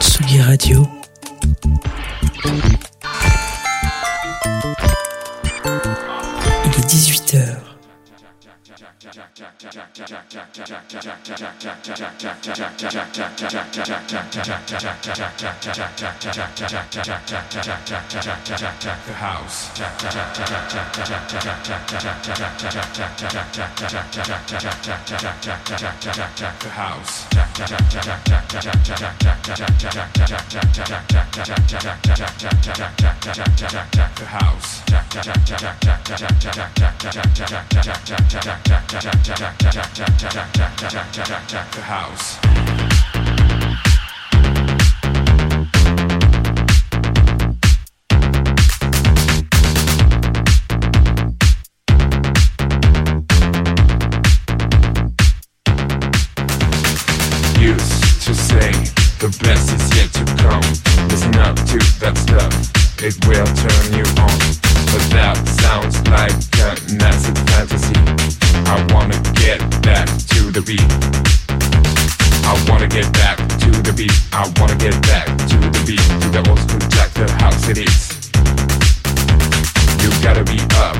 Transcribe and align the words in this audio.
Tsugi 0.00 0.40
Radio. 0.40 0.88
Il 6.64 6.70
est 6.70 6.86
18h. 6.88 7.74
The 10.54 10.62
house. 19.12 19.68
The 19.74 19.82
house. 19.82 20.14
The 26.60 26.70
house. 26.70 27.26
The 34.16 34.26
house. 34.26 34.74
Used 57.58 58.22
to 58.24 58.34
say 58.34 58.72
the 59.18 59.34
best 59.42 59.72
is 59.72 59.96
yet 59.96 60.12
to 60.12 60.24
come. 60.42 60.60
Listen 61.08 61.34
up 61.36 61.56
to 61.56 61.78
that 62.00 62.16
stuff, 62.18 63.02
it 63.02 63.16
will 63.26 63.46
turn 63.46 63.98
you 63.98 64.04
on. 64.22 64.73
But 64.94 65.10
that 65.10 65.34
sounds 65.58 65.98
like 66.06 66.30
a 66.62 66.78
massive 66.94 67.34
fantasy. 67.50 67.98
I 68.70 68.78
wanna 68.94 69.18
get 69.34 69.58
back 69.82 70.06
to 70.06 70.54
the 70.54 70.62
beat. 70.62 70.86
I 72.46 72.54
wanna 72.70 72.86
get 72.86 73.10
back 73.12 73.38
to 73.58 73.70
the 73.82 73.92
beat. 73.92 74.14
I 74.30 74.46
wanna 74.60 74.78
get 74.78 74.94
back 75.02 75.26
to 75.50 75.58
the 75.58 75.82
beat. 75.82 76.06
To 76.22 76.28
the 76.30 76.46
old 76.46 76.60
school 76.62 76.78
jack, 76.94 77.10
the 77.18 77.26
house 77.42 77.66
it 77.68 77.78
is. 77.82 78.30
You 79.98 80.14
gotta 80.22 80.46
be 80.46 80.62
up. 80.78 80.94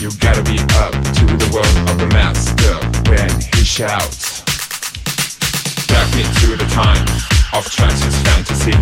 You 0.00 0.08
gotta 0.24 0.40
be 0.40 0.56
up 0.80 0.96
to 0.96 1.24
the 1.28 1.48
world 1.52 1.76
of 1.84 2.00
the 2.00 2.08
master 2.08 2.72
when 3.04 3.28
he 3.52 3.68
shouts. 3.68 4.40
Back 5.92 6.08
me 6.16 6.24
to 6.40 6.56
the 6.56 6.68
time 6.72 7.04
of 7.52 7.68
trance's 7.68 8.16
fantasy. 8.24 8.72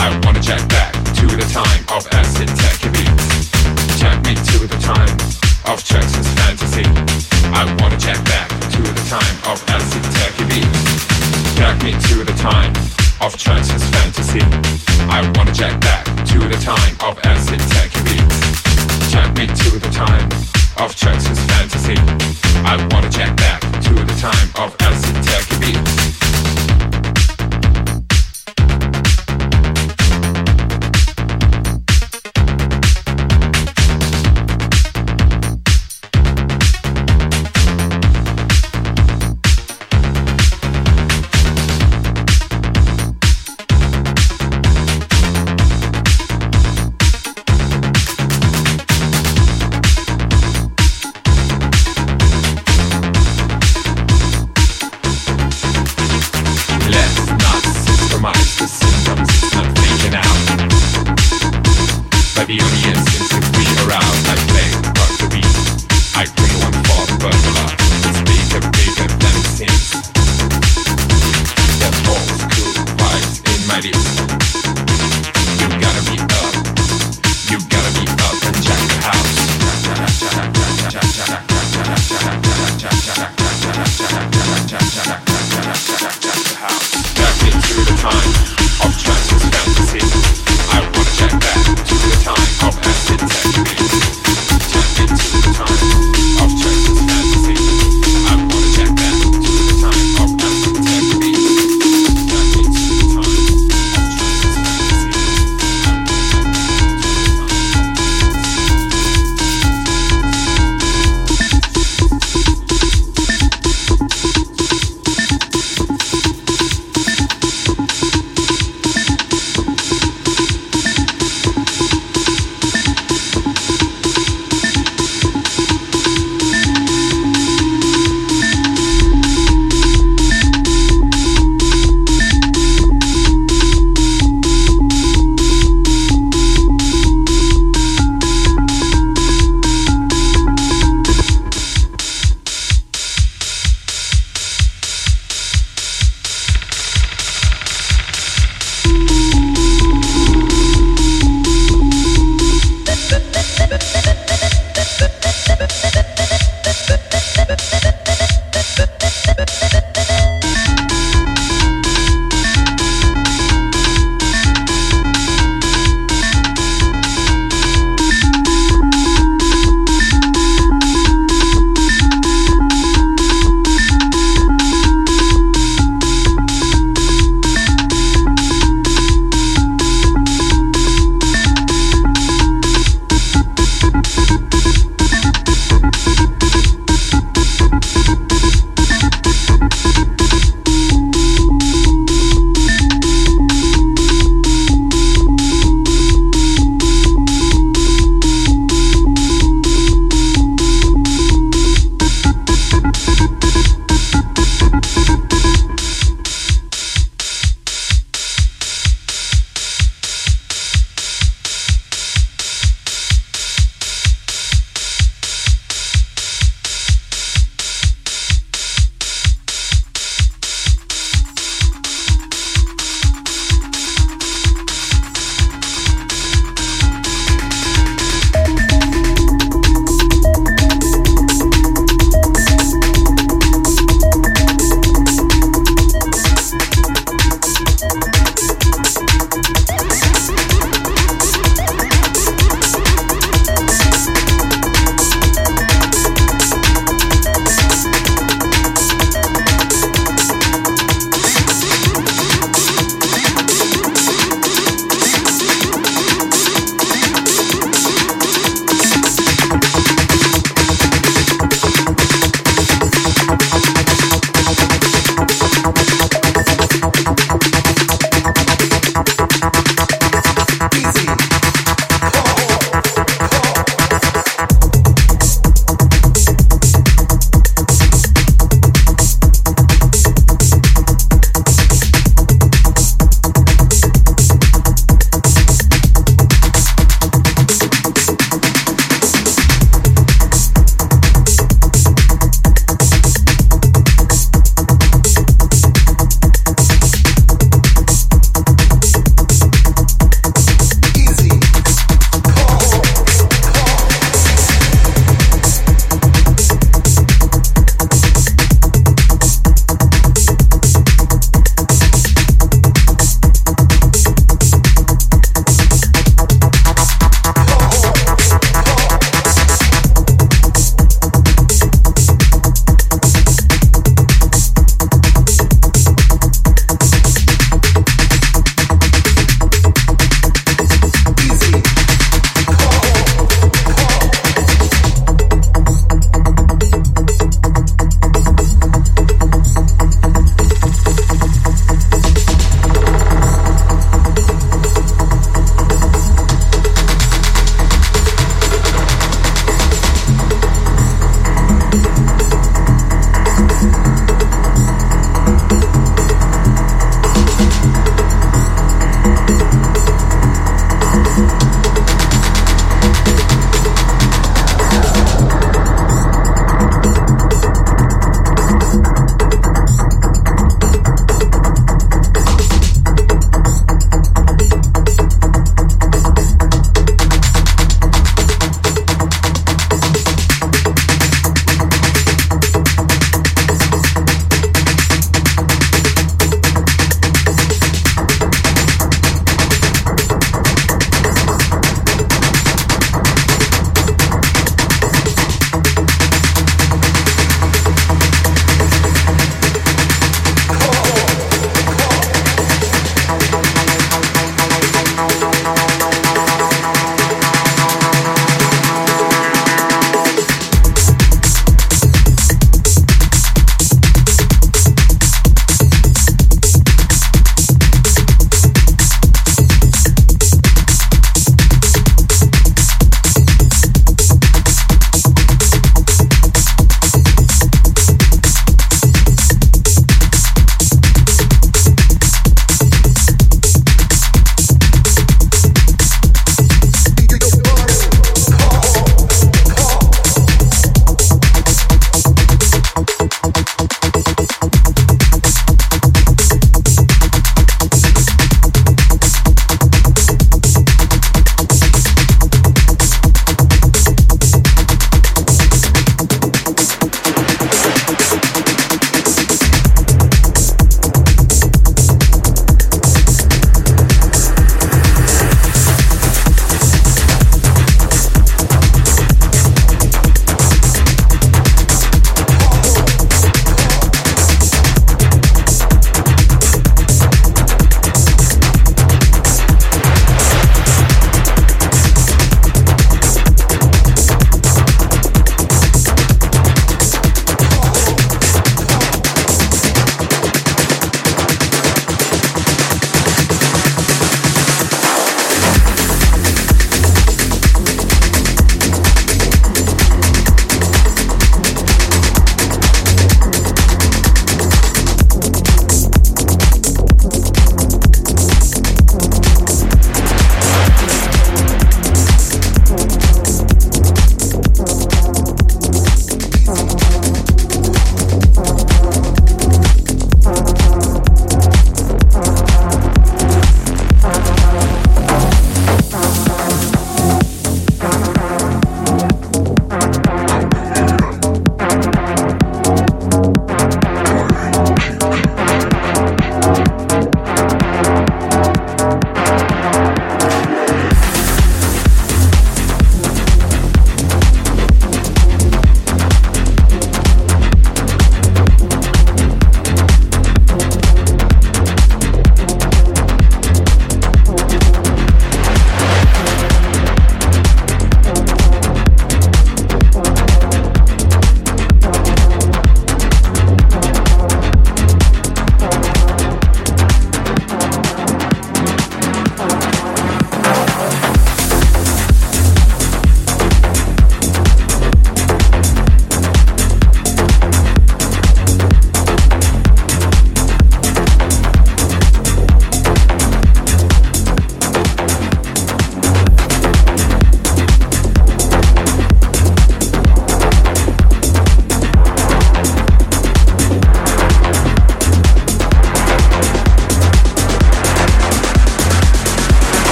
I 0.00 0.08
wanna 0.24 0.40
jack 0.40 0.66
back 0.70 0.94
to 1.20 1.26
the 1.28 1.44
time 1.52 1.84
of 1.92 2.08
acid 2.16 2.48
tech 2.56 2.80
beats. 2.92 3.39
Jack 4.00 4.24
me 4.24 4.34
to 4.34 4.66
the 4.66 4.78
time 4.80 5.12
of 5.70 5.84
trance's 5.84 6.26
fantasy. 6.40 6.88
I 7.52 7.68
wanna 7.80 7.98
check 8.00 8.16
back 8.24 8.48
to 8.48 8.80
the 8.80 9.04
time 9.12 9.36
of 9.44 9.62
acid 9.68 10.02
tech 10.16 10.32
beats. 10.48 11.04
Jack 11.54 11.82
me 11.84 11.92
to 11.92 12.24
the 12.24 12.32
time 12.32 12.72
of 13.20 13.36
fantasy. 13.92 14.40
I 15.04 15.20
wanna 15.36 15.52
jack 15.52 15.78
back 15.82 16.06
to 16.32 16.38
the 16.48 16.56
time 16.64 16.96
of 17.04 17.18
me 19.36 19.46
to 19.46 19.78
the 19.78 19.90
time 19.92 20.28
of 20.78 20.96
fantasy. 21.50 22.00
I 22.64 22.76
wanna 22.92 23.10
jack 23.10 23.36
back 23.36 23.60
to 23.60 23.92
the 23.92 24.16
time 24.16 24.48
of 24.64 24.74
acid 24.80 25.16
tech 25.28 25.44
beats. 25.60 26.29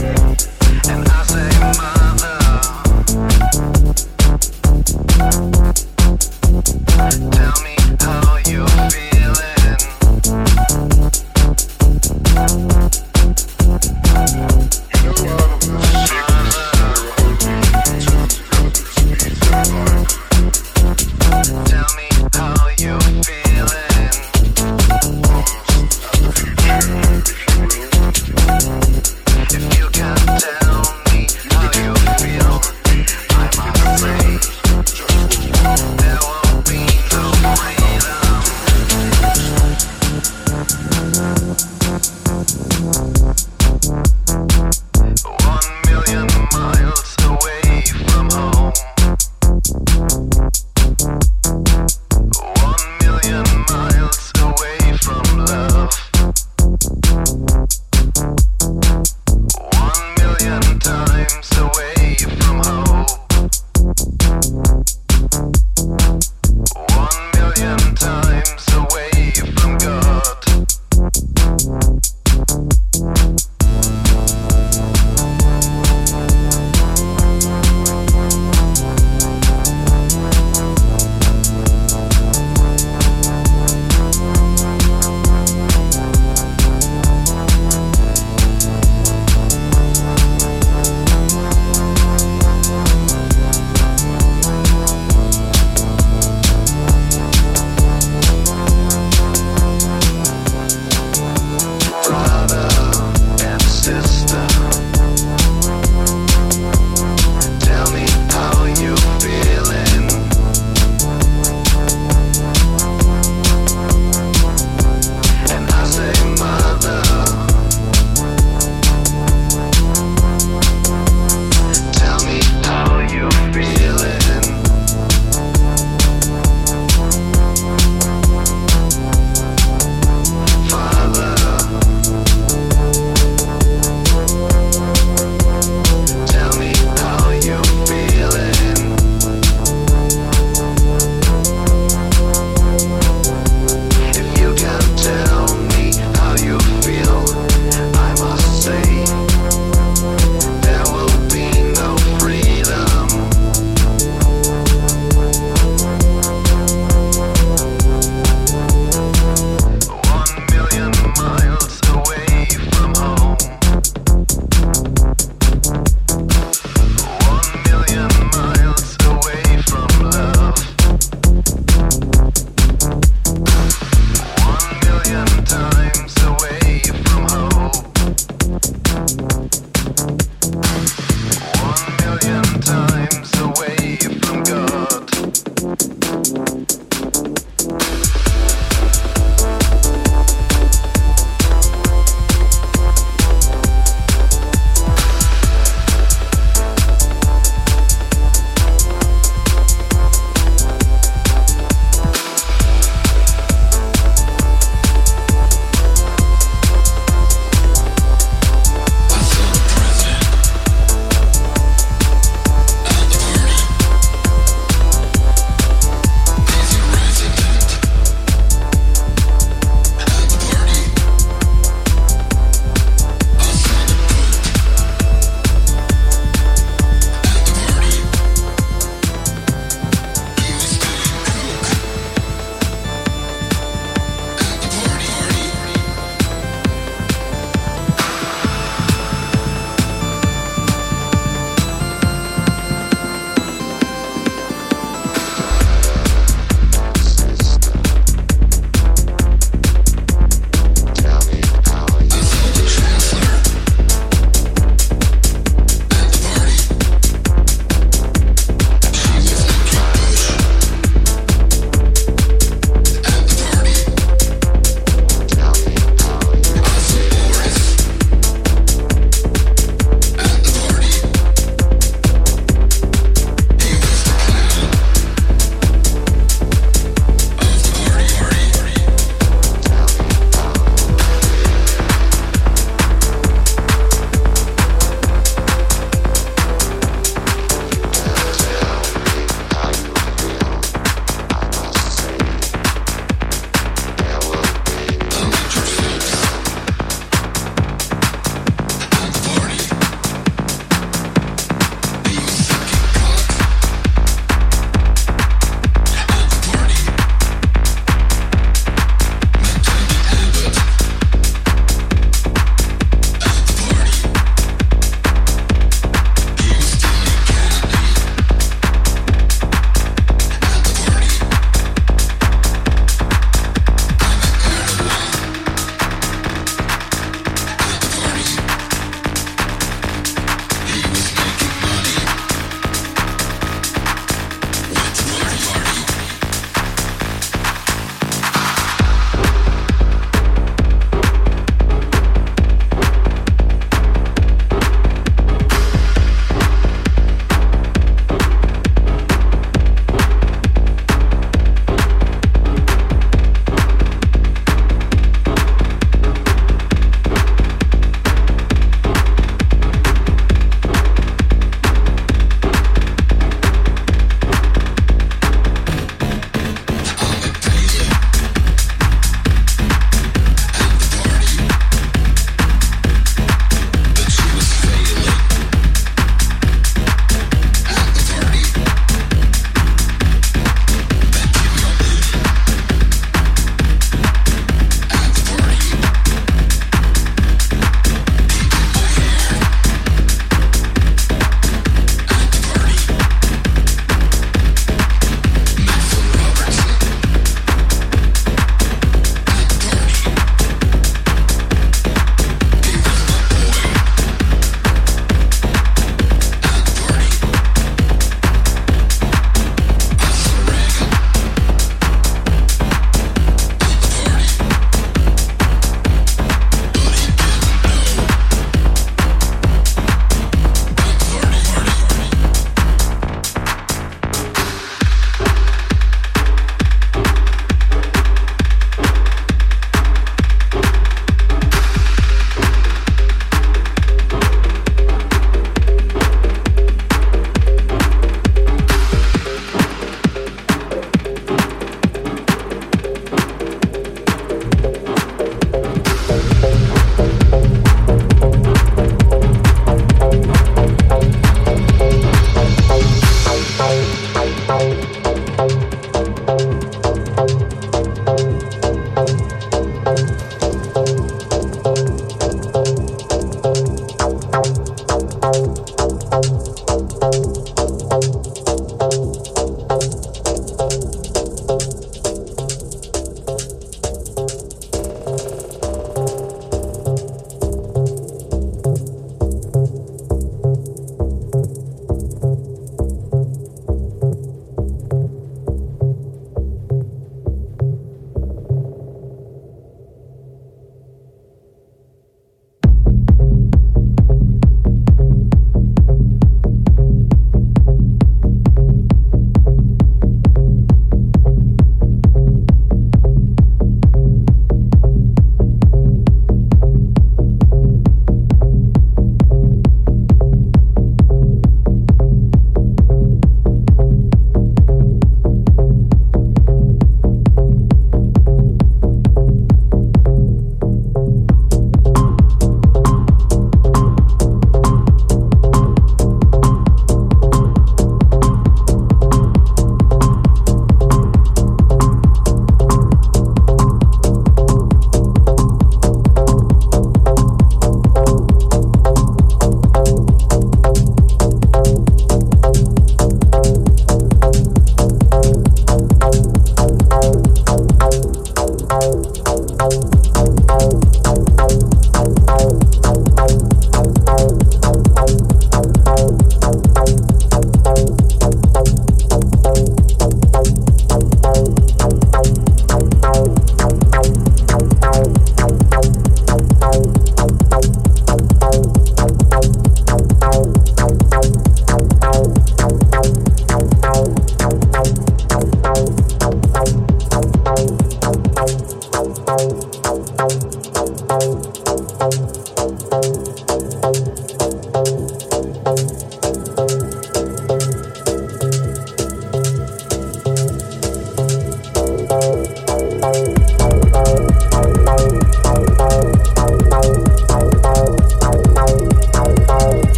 Yeah. 0.00 0.27